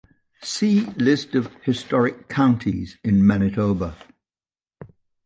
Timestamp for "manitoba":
3.23-3.95